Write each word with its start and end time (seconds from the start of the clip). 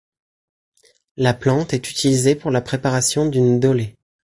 La 1.15 1.35
plante 1.35 1.75
est 1.75 1.91
utilisée 1.91 2.33
pour 2.33 2.49
la 2.49 2.61
préparation 2.61 3.27
du 3.27 3.39
ndolé. 3.39 3.95